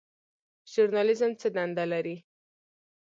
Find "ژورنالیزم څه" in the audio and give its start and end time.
0.71-1.47